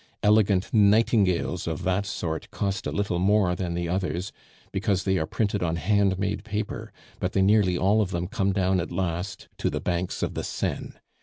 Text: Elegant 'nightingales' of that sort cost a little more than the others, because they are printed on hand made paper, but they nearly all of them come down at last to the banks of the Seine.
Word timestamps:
Elegant 0.23 0.73
'nightingales' 0.73 1.67
of 1.67 1.83
that 1.83 2.07
sort 2.07 2.49
cost 2.49 2.87
a 2.87 2.91
little 2.91 3.19
more 3.19 3.55
than 3.55 3.75
the 3.75 3.87
others, 3.87 4.31
because 4.71 5.03
they 5.03 5.19
are 5.19 5.27
printed 5.27 5.61
on 5.61 5.75
hand 5.75 6.17
made 6.17 6.43
paper, 6.43 6.91
but 7.19 7.33
they 7.33 7.41
nearly 7.43 7.77
all 7.77 8.01
of 8.01 8.09
them 8.09 8.25
come 8.27 8.51
down 8.51 8.79
at 8.79 8.91
last 8.91 9.47
to 9.59 9.69
the 9.69 9.79
banks 9.79 10.23
of 10.23 10.33
the 10.33 10.43
Seine. 10.43 10.93